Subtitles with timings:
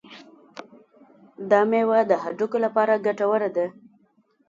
[1.49, 3.65] دا میوه د هډوکو لپاره ګټوره ده.